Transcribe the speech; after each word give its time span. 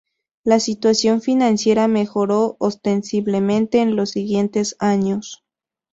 La 0.43 0.59
situación 0.59 1.21
financiera 1.21 1.87
mejoró 1.87 2.55
ostensiblemente 2.57 3.81
en 3.83 3.95
los 3.95 4.09
siguientes 4.09 4.75
años. 4.79 5.43